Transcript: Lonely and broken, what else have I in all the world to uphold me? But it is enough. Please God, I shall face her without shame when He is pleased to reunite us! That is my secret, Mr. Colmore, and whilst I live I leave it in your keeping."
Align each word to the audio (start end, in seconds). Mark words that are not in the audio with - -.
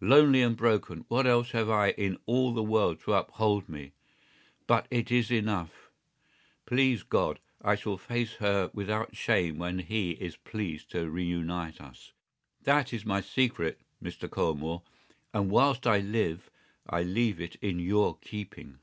Lonely 0.00 0.40
and 0.40 0.56
broken, 0.56 1.04
what 1.08 1.26
else 1.26 1.50
have 1.50 1.68
I 1.68 1.90
in 1.90 2.16
all 2.24 2.54
the 2.54 2.62
world 2.62 3.00
to 3.00 3.12
uphold 3.12 3.68
me? 3.68 3.92
But 4.66 4.86
it 4.90 5.12
is 5.12 5.30
enough. 5.30 5.90
Please 6.64 7.02
God, 7.02 7.38
I 7.60 7.74
shall 7.74 7.98
face 7.98 8.36
her 8.36 8.70
without 8.72 9.14
shame 9.14 9.58
when 9.58 9.80
He 9.80 10.12
is 10.12 10.36
pleased 10.38 10.90
to 10.92 11.10
reunite 11.10 11.82
us! 11.82 12.12
That 12.62 12.94
is 12.94 13.04
my 13.04 13.20
secret, 13.20 13.78
Mr. 14.02 14.26
Colmore, 14.30 14.80
and 15.34 15.50
whilst 15.50 15.86
I 15.86 15.98
live 15.98 16.48
I 16.88 17.02
leave 17.02 17.38
it 17.38 17.56
in 17.56 17.78
your 17.78 18.16
keeping." 18.16 18.78